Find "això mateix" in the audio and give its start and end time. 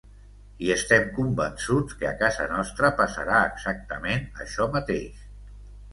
4.47-5.25